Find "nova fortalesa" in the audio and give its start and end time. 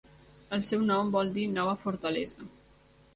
1.51-2.49